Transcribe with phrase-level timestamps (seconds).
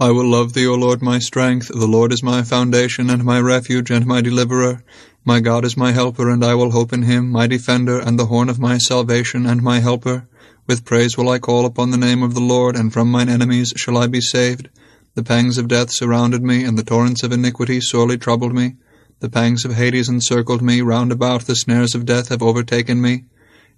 [0.00, 1.72] I will love thee, O Lord, my strength.
[1.74, 4.84] The Lord is my foundation and my refuge and my deliverer.
[5.24, 8.26] My God is my helper, and I will hope in him, my defender and the
[8.26, 10.28] horn of my salvation and my helper.
[10.68, 13.72] With praise will I call upon the name of the Lord, and from mine enemies
[13.74, 14.68] shall I be saved.
[15.16, 18.76] The pangs of death surrounded me, and the torrents of iniquity sorely troubled me.
[19.18, 23.24] The pangs of Hades encircled me, round about the snares of death have overtaken me.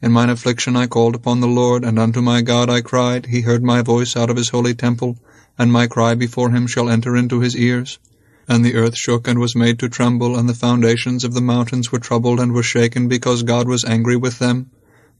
[0.02, 3.24] In mine affliction I called upon the Lord, and unto my God I cried.
[3.24, 5.16] He heard my voice out of his holy temple,
[5.60, 7.98] and my cry before him shall enter into his ears.
[8.48, 11.92] And the earth shook and was made to tremble, and the foundations of the mountains
[11.92, 14.70] were troubled and were shaken, because God was angry with them.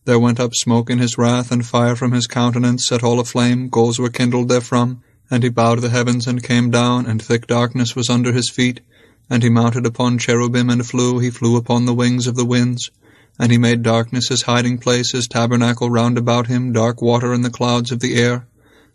[0.07, 3.69] There went up smoke in his wrath, and fire from his countenance set all aflame,
[3.69, 5.03] coals were kindled therefrom.
[5.31, 8.81] And he bowed the heavens and came down, and thick darkness was under his feet.
[9.29, 12.91] And he mounted upon cherubim and flew, he flew upon the wings of the winds.
[13.39, 17.43] And he made darkness his hiding place, his tabernacle round about him, dark water in
[17.43, 18.47] the clouds of the air.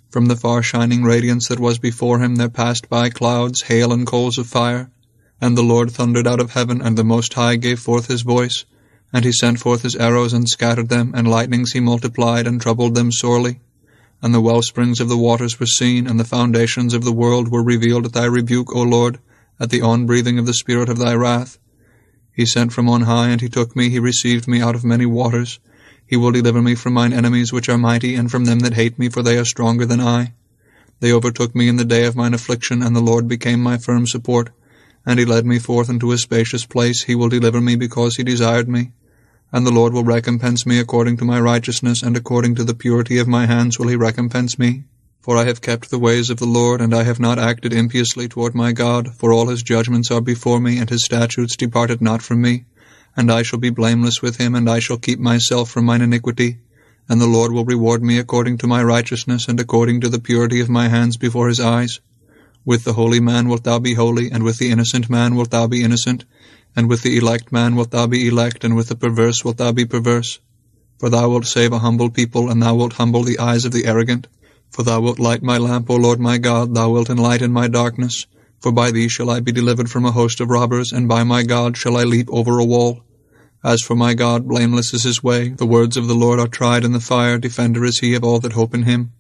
[0.10, 4.06] From the far shining radiance that was before him there passed by clouds, hail, and
[4.06, 4.90] coals of fire.
[5.42, 8.66] And the Lord thundered out of heaven, and the Most High gave forth his voice.
[9.12, 12.96] And he sent forth his arrows and scattered them, and lightnings he multiplied and troubled
[12.96, 13.60] them sorely
[14.26, 17.50] and the well springs of the waters were seen, and the foundations of the world
[17.50, 19.20] were revealed at thy rebuke, O Lord,
[19.60, 21.60] at the on-breathing of the spirit of thy wrath.
[22.34, 25.06] He sent from on high, and he took me, he received me out of many
[25.06, 25.60] waters.
[26.08, 29.00] He will deliver me from mine enemies which are mighty, and from them that hate
[29.00, 30.34] me, for they are stronger than I.
[31.00, 34.06] They overtook me in the day of mine affliction, and the Lord became my firm
[34.08, 34.50] support.
[35.06, 37.04] And he led me forth into a spacious place.
[37.04, 38.92] He will deliver me because he desired me.
[39.52, 43.18] And the Lord will recompense me according to my righteousness, and according to the purity
[43.18, 44.84] of my hands will he recompense me.
[45.22, 48.28] For I have kept the ways of the Lord, and I have not acted impiously
[48.28, 52.22] toward my God, for all his judgments are before me, and his statutes departed not
[52.22, 52.66] from me.
[53.18, 56.58] And I shall be blameless with him, and I shall keep myself from mine iniquity.
[57.08, 60.60] And the Lord will reward me according to my righteousness, and according to the purity
[60.60, 62.00] of my hands before his eyes.
[62.66, 65.68] With the holy man wilt thou be holy, and with the innocent man wilt thou
[65.68, 66.26] be innocent,
[66.76, 69.72] and with the elect man wilt thou be elect, and with the perverse wilt thou
[69.72, 70.40] be perverse.
[71.00, 73.86] For thou wilt save a humble people, and thou wilt humble the eyes of the
[73.86, 74.28] arrogant.
[74.72, 78.26] For thou wilt light my lamp, O Lord my God, thou wilt enlighten my darkness.
[78.60, 81.44] For by thee shall I be delivered from a host of robbers, and by my
[81.44, 83.04] God shall I leap over a wall.
[83.66, 85.50] As for my God, blameless is his way.
[85.50, 87.40] The words of the Lord are tried in the fire.
[87.40, 89.12] Defender is he of all that hope in him.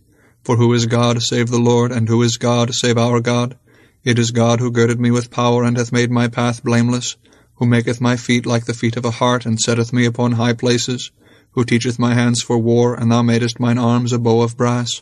[0.43, 3.57] For who is God save the Lord, and who is God save our God?
[4.03, 7.17] It is God who girded me with power, and hath made my path blameless
[7.55, 10.53] who maketh my feet like the feet of a hart, and setteth me upon high
[10.53, 11.11] places,
[11.53, 15.01] who teacheth my hands for war, and thou madest mine arms a bow of brass.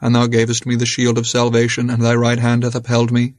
[0.00, 3.34] And thou gavest me the shield of salvation, and thy right hand hath upheld me.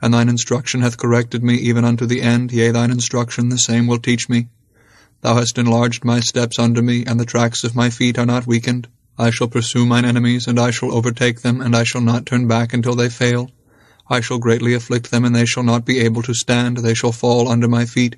[0.00, 3.86] And thine instruction hath corrected me even unto the end, yea, thine instruction the same
[3.88, 4.48] will teach me.
[5.20, 8.46] Thou hast enlarged my steps under me, and the tracks of my feet are not
[8.46, 8.86] weakened.
[9.18, 12.46] I shall pursue mine enemies, and I shall overtake them, and I shall not turn
[12.46, 13.50] back until they fail.
[14.08, 17.10] I shall greatly afflict them, and they shall not be able to stand, they shall
[17.10, 18.14] fall under my feet.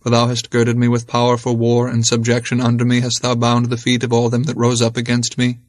[0.00, 3.34] For thou hast girded me with power for war, and subjection under me hast thou
[3.34, 5.60] bound the feet of all them that rose up against me.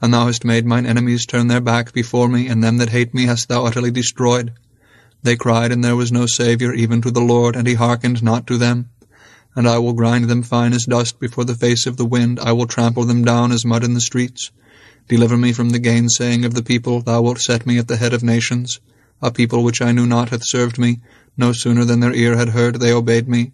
[0.00, 3.12] And thou hast made mine enemies turn their back before me, and them that hate
[3.12, 4.52] me hast thou utterly destroyed.
[5.24, 8.46] They cried, and there was no Saviour, even to the Lord, and he hearkened not
[8.46, 8.90] to them.
[9.56, 12.52] And I will grind them fine as dust before the face of the wind, I
[12.52, 14.52] will trample them down as mud in the streets.
[15.08, 18.12] Deliver me from the gainsaying of the people, thou wilt set me at the head
[18.12, 18.78] of nations.
[19.22, 21.00] A people which I knew not hath served me,
[21.38, 23.52] no sooner than their ear had heard they obeyed me.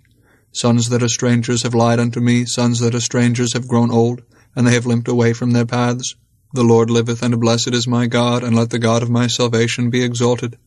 [0.50, 4.22] Sons that are strangers have lied unto me, sons that are strangers have grown old,
[4.56, 6.16] and they have limped away from their paths.
[6.52, 9.88] The Lord liveth, and blessed is my God, and let the God of my salvation
[9.88, 10.58] be exalted.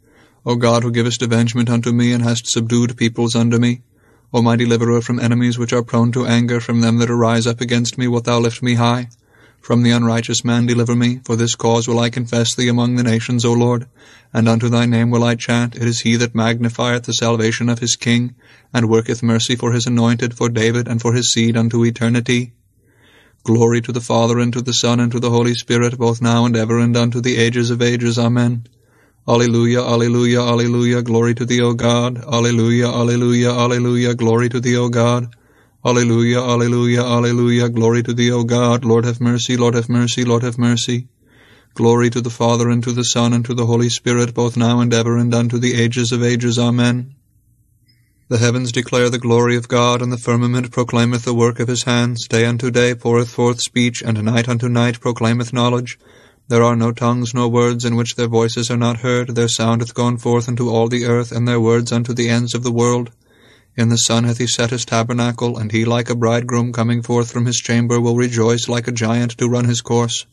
[0.46, 3.82] O God, who givest avengement unto me, and hast subdued peoples under me.
[4.36, 7.62] O my deliverer from enemies which are prone to anger, from them that arise up
[7.62, 9.08] against me, wilt thou lift me high?
[9.62, 13.04] From the unrighteous man deliver me, for this cause will I confess thee among the
[13.04, 13.88] nations, O Lord,
[14.34, 15.78] and unto thy name will I chant.
[15.78, 18.36] It is he that magnifieth the salvation of his king,
[18.74, 22.52] and worketh mercy for his anointed, for David, and for his seed unto eternity.
[23.46, 26.44] Glory to the Father, and to the Son, and to the Holy Spirit, both now
[26.44, 28.20] and ever, and unto the ages of ages.
[28.20, 28.68] Amen.
[29.28, 32.24] Alleluia, alleluia, alleluia, glory to thee, O God.
[32.26, 35.36] Alleluia, alleluia, alleluia, glory to thee, O God.
[35.84, 37.70] Alleluia, alleluia, alleluia.
[37.70, 38.86] Glory to thee, O God.
[38.86, 41.08] Lord have mercy, Lord have mercy, Lord have mercy.
[41.74, 44.80] Glory to the Father, and to the Son, and to the Holy Spirit, both now
[44.80, 46.60] and ever, and unto the ages of ages.
[46.60, 47.16] Amen.
[48.28, 51.84] The heavens declare the glory of God, and the firmament proclaimeth the work of his
[51.84, 52.28] hands.
[52.28, 55.98] Day unto day poureth forth speech, and night unto night proclaimeth knowledge.
[56.48, 59.34] There are no tongues, no words, in which their voices are not heard.
[59.34, 62.54] Their sound hath gone forth unto all the earth, and their words unto the ends
[62.54, 63.10] of the world.
[63.76, 67.32] In the sun hath he set his tabernacle, and he like a bridegroom coming forth
[67.32, 70.28] from his chamber will rejoice like a giant to run his course.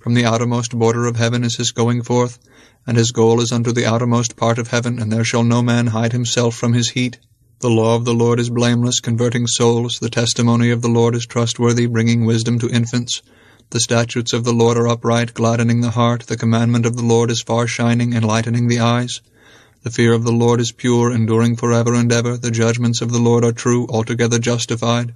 [0.00, 2.40] From the outermost border of heaven is his going forth,
[2.84, 5.86] and his goal is unto the outermost part of heaven, and there shall no man
[5.86, 7.20] hide himself from his heat.
[7.60, 10.00] The law of the Lord is blameless, converting souls.
[10.00, 13.22] The testimony of the Lord is trustworthy, bringing wisdom to infants.
[13.72, 16.26] The statutes of the Lord are upright, gladdening the heart.
[16.26, 19.22] The commandment of the Lord is far shining, enlightening the eyes.
[19.82, 22.36] The fear of the Lord is pure, enduring forever and ever.
[22.36, 25.14] The judgments of the Lord are true, altogether justified.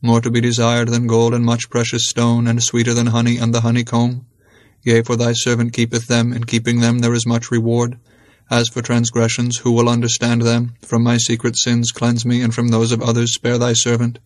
[0.00, 3.52] More to be desired than gold and much precious stone, and sweeter than honey and
[3.52, 4.26] the honeycomb.
[4.84, 7.98] Yea, for thy servant keepeth them, in keeping them there is much reward.
[8.48, 10.74] As for transgressions, who will understand them?
[10.82, 14.20] From my secret sins cleanse me, and from those of others spare thy servant.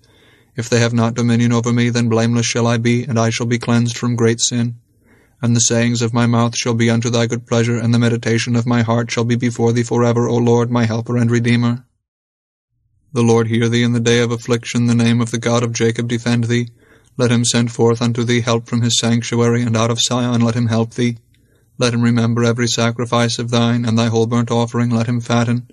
[0.54, 3.46] If they have not dominion over me, then blameless shall I be, and I shall
[3.46, 4.76] be cleansed from great sin.
[5.40, 8.54] And the sayings of my mouth shall be unto thy good pleasure, and the meditation
[8.54, 11.86] of my heart shall be before thee forever, O Lord, my helper and redeemer.
[13.14, 15.72] The Lord hear thee in the day of affliction, the name of the God of
[15.72, 16.68] Jacob defend thee.
[17.16, 20.54] Let him send forth unto thee help from his sanctuary, and out of Sion let
[20.54, 21.18] him help thee.
[21.76, 25.68] Let him remember every sacrifice of thine, and thy whole burnt offering let him fatten.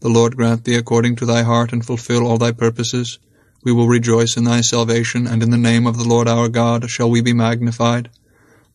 [0.00, 3.18] The Lord grant thee according to thy heart, and fulfill all thy purposes.
[3.64, 6.88] We will rejoice in thy salvation, and in the name of the Lord our God
[6.88, 8.08] shall we be magnified.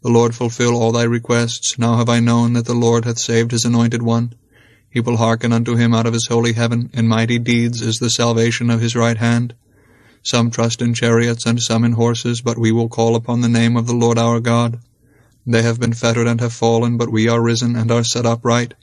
[0.01, 1.79] The Lord fulfill all thy requests.
[1.79, 4.35] Now have I known that the Lord hath saved his anointed one.
[4.89, 6.89] He will hearken unto him out of his holy heaven.
[6.93, 9.55] In mighty deeds is the salvation of his right hand.
[10.21, 13.77] Some trust in chariots and some in horses, but we will call upon the name
[13.77, 14.79] of the Lord our God.
[15.47, 18.73] They have been fettered and have fallen, but we are risen and are set upright.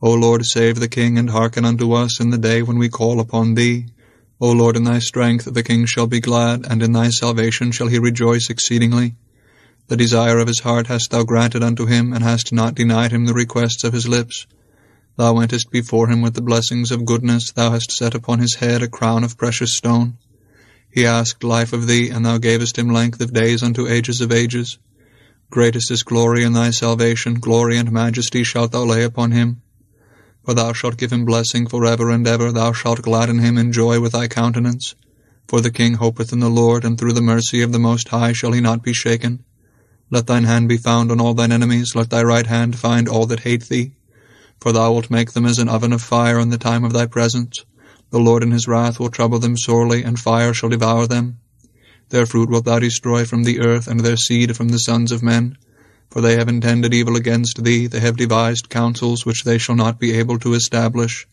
[0.00, 3.20] O Lord, save the king, and hearken unto us in the day when we call
[3.20, 3.86] upon thee.
[4.42, 7.88] O Lord, in thy strength the king shall be glad, and in thy salvation shall
[7.88, 9.14] he rejoice exceedingly.
[9.88, 13.26] The desire of his heart hast thou granted unto him, and hast not denied him
[13.26, 14.46] the requests of his lips.
[15.18, 18.82] Thou wentest before him with the blessings of goodness, thou hast set upon his head
[18.82, 20.16] a crown of precious stone.
[20.90, 24.32] He asked life of thee, and thou gavest him length of days unto ages of
[24.32, 24.78] ages.
[25.50, 29.59] Greatest is glory in thy salvation, glory and majesty shalt thou lay upon him.
[30.50, 33.70] For thou shalt give him blessing for ever and ever, thou shalt gladden him in
[33.70, 34.96] joy with thy countenance.
[35.46, 38.32] For the king hopeth in the Lord, and through the mercy of the Most High
[38.32, 39.44] shall he not be shaken.
[40.10, 43.26] Let thine hand be found on all thine enemies, let thy right hand find all
[43.26, 43.92] that hate thee.
[44.60, 47.06] For thou wilt make them as an oven of fire in the time of thy
[47.06, 47.64] presence.
[48.10, 51.38] The Lord in his wrath will trouble them sorely, and fire shall devour them.
[52.08, 55.22] Their fruit wilt thou destroy from the earth, and their seed from the sons of
[55.22, 55.56] men.
[56.10, 60.00] For they have intended evil against thee, they have devised counsels which they shall not
[60.00, 61.26] be able to establish.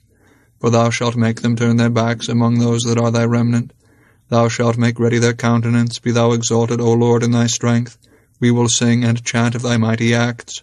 [0.59, 3.73] For thou shalt make them turn their backs among those that are thy remnant.
[4.29, 5.97] Thou shalt make ready their countenance.
[5.99, 7.97] Be thou exalted, O Lord, in thy strength.
[8.39, 10.61] We will sing and chant of thy mighty acts.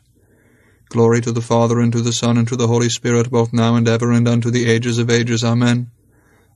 [0.91, 3.75] Glory to the Father, and to the Son, and to the Holy Spirit, both now
[3.75, 5.43] and ever, and unto the ages of ages.
[5.43, 5.91] Amen.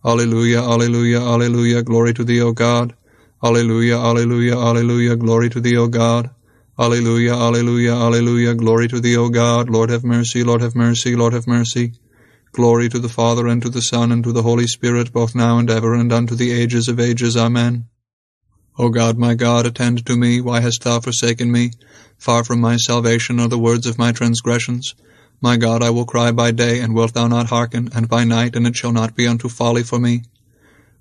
[0.05, 1.83] Alleluia, alleluia, alleluia.
[1.83, 2.95] Glory to thee, O God.
[3.43, 6.31] Alleluia, alleluia, alleluia, glory to thee, O God.
[6.81, 9.69] Alleluia, alleluia, alleluia, glory to thee, O God.
[9.69, 11.95] Lord have mercy, Lord have mercy, Lord have mercy.
[12.53, 15.59] Glory to the Father, and to the Son, and to the Holy Spirit, both now
[15.59, 17.37] and ever, and unto the ages of ages.
[17.37, 17.87] Amen.
[18.79, 20.41] O God, my God, attend to me.
[20.41, 21.73] Why hast thou forsaken me?
[22.17, 24.95] Far from my salvation are the words of my transgressions.
[25.41, 28.55] My God, I will cry by day, and wilt thou not hearken, and by night,
[28.55, 30.23] and it shall not be unto folly for me.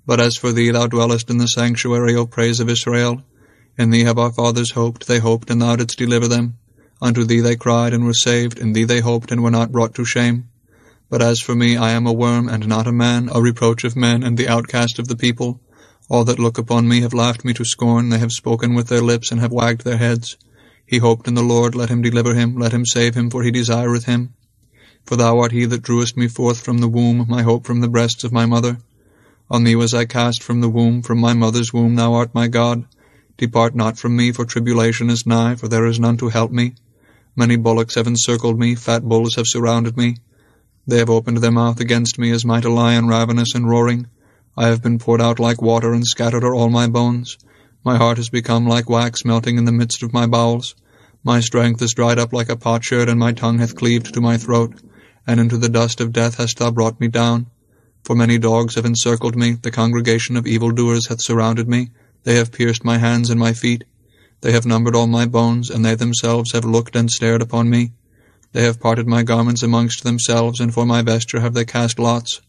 [0.04, 3.22] But as for thee, thou dwellest in the sanctuary, O praise of Israel.
[3.78, 6.54] In thee have our fathers hoped, they hoped, and thou didst deliver them.
[7.00, 9.94] Unto thee they cried, and were saved, in thee they hoped, and were not brought
[9.94, 10.48] to shame.
[11.08, 13.94] But as for me, I am a worm, and not a man, a reproach of
[13.94, 15.60] men, and the outcast of the people.
[16.08, 19.00] All that look upon me have laughed me to scorn, they have spoken with their
[19.00, 20.36] lips, and have wagged their heads.
[20.84, 23.52] He hoped in the Lord, let him deliver him, let him save him, for he
[23.52, 24.34] desireth him.
[25.06, 27.88] For thou art he that drewest me forth from the womb, my hope from the
[27.88, 28.78] breasts of my mother.
[29.48, 32.48] On thee was I cast from the womb, from my mother's womb thou art my
[32.48, 32.84] God.
[33.38, 36.74] Depart not from me, for tribulation is nigh, for there is none to help me.
[37.36, 40.16] Many bullocks have encircled me, fat bulls have surrounded me.
[40.88, 44.08] They have opened their mouth against me as might a lion ravenous and roaring.
[44.56, 47.38] I have been poured out like water, and scattered are all my bones.
[47.84, 50.74] My heart has become like wax melting in the midst of my bowels.
[51.22, 54.36] My strength is dried up like a potsherd, and my tongue hath cleaved to my
[54.36, 54.74] throat.
[55.28, 57.46] And into the dust of death hast thou brought me down.
[58.02, 61.90] For many dogs have encircled me, the congregation of evildoers hath surrounded me,
[62.24, 63.84] they have pierced my hands and my feet.
[64.40, 67.92] They have numbered all my bones, and they themselves have looked and stared upon me.
[68.52, 72.40] They have parted my garments amongst themselves, and for my vesture have they cast lots.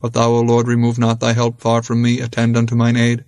[0.00, 3.24] But thou, O Lord, remove not thy help far from me, attend unto mine aid.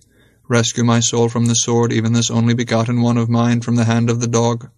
[0.47, 3.85] Rescue my soul from the sword, even this only begotten one of mine from the
[3.85, 4.69] hand of the dog.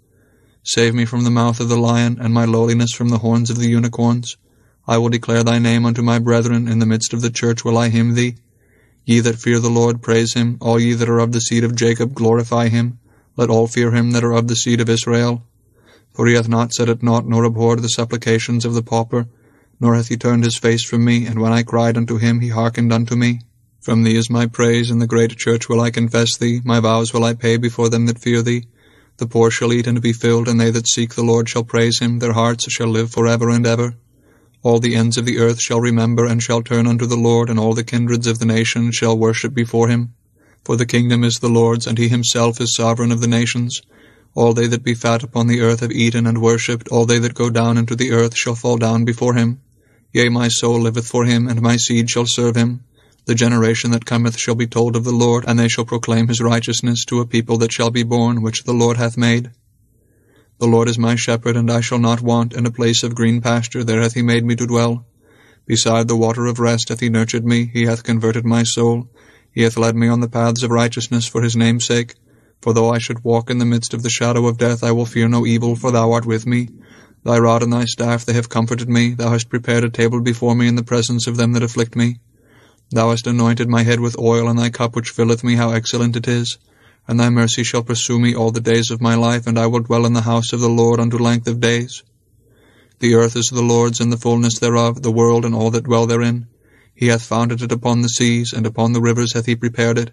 [0.64, 3.58] Save me from the mouth of the lion, and my lowliness from the horns of
[3.58, 4.38] the unicorns.
[4.88, 7.78] I will declare thy name unto my brethren, in the midst of the church will
[7.78, 8.36] I hymn thee.
[9.06, 10.58] Ye that fear the Lord, praise him.
[10.60, 12.98] All ye that are of the seed of Jacob, glorify him.
[13.38, 15.44] Let all fear him that are of the seed of Israel.
[16.16, 19.28] For he hath not set at naught nor abhorred the supplications of the pauper,
[19.80, 22.50] nor hath he turned his face from me, and when I cried unto him, he
[22.50, 23.42] hearkened unto me.
[23.82, 27.14] From thee is my praise, in the great church will I confess thee, my vows
[27.14, 28.64] will I pay before them that fear thee.
[29.18, 32.00] The poor shall eat and be filled, and they that seek the Lord shall praise
[32.00, 33.94] him, their hearts shall live for ever and ever.
[34.66, 37.60] All the ends of the earth shall remember and shall turn unto the Lord, and
[37.60, 40.16] all the kindreds of the nations shall worship before him.
[40.64, 43.84] For the kingdom is the Lord's, and he himself is sovereign of the nations.
[44.34, 47.36] All they that be fat upon the earth have eaten and worshipped, all they that
[47.36, 49.60] go down into the earth shall fall down before him.
[50.14, 52.80] Yea, my soul liveth for him, and my seed shall serve him.
[53.26, 56.42] The generation that cometh shall be told of the Lord, and they shall proclaim his
[56.42, 59.52] righteousness to a people that shall be born, which the Lord hath made.
[60.58, 62.54] The Lord is my shepherd, and I shall not want.
[62.54, 65.06] In a place of green pasture there hath he made me to dwell.
[65.66, 69.10] Beside the water of rest hath he nurtured me, he hath converted my soul.
[69.52, 72.16] He hath led me on the paths of righteousness for his name's sake.
[72.62, 75.06] For though I should walk in the midst of the shadow of death, I will
[75.06, 76.70] fear no evil, for thou art with me.
[77.26, 79.14] Thy rod and thy staff, they have comforted me.
[79.14, 82.22] Thou hast prepared a table before me in the presence of them that afflict me.
[82.92, 86.16] Thou hast anointed my head with oil, and thy cup which filleth me, how excellent
[86.16, 86.58] it is
[87.08, 89.82] and thy mercy shall pursue me all the days of my life, and I will
[89.82, 92.04] dwell in the house of the Lord unto length of days.
[93.00, 96.08] The earth is the Lord's, and the fullness thereof, the world and all that dwell
[96.08, 96.48] therein.
[96.96, 100.12] He hath founded it upon the seas, and upon the rivers hath he prepared it.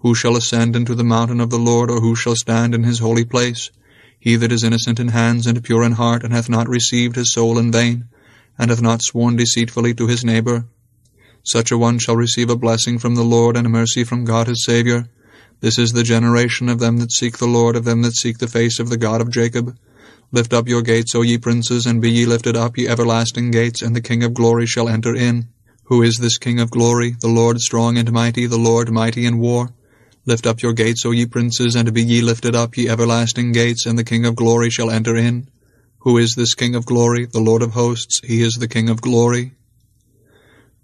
[0.00, 2.98] Who shall ascend into the mountain of the Lord, or who shall stand in his
[2.98, 3.70] holy place?
[4.18, 7.32] He that is innocent in hands and pure in heart, and hath not received his
[7.32, 8.06] soul in vain,
[8.58, 10.64] and hath not sworn deceitfully to his neighbor.
[11.42, 14.64] Such a one shall receive a blessing from the Lord, and mercy from God his
[14.64, 15.08] Saviour.
[15.64, 18.46] This is the generation of them that seek the Lord, of them that seek the
[18.46, 19.74] face of the God of Jacob.
[20.30, 23.80] Lift up your gates, O ye princes, and be ye lifted up, ye everlasting gates,
[23.80, 25.48] and the King of glory shall enter in.
[25.84, 27.16] Who is this King of glory?
[27.18, 29.70] The Lord strong and mighty, the Lord mighty in war.
[30.26, 33.86] Lift up your gates, O ye princes, and be ye lifted up, ye everlasting gates,
[33.86, 35.48] and the King of glory shall enter in.
[36.00, 37.24] Who is this King of glory?
[37.24, 39.52] The Lord of hosts, he is the King of glory.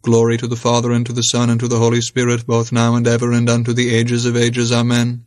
[0.03, 2.95] Glory to the Father, and to the Son, and to the Holy Spirit, both now
[2.95, 4.73] and ever, and unto the ages of ages.
[4.73, 5.27] Amen.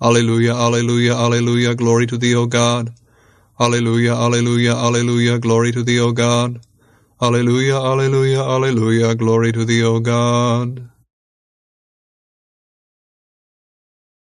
[0.00, 2.92] Alleluia, alleluia, alleluia, glory to thee, O God.
[3.60, 6.60] Alleluia, alleluia, alleluia, glory to thee, O God.
[7.20, 10.88] Alleluia, alleluia, alleluia, glory to thee, O God.